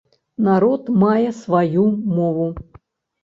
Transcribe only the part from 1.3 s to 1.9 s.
сваю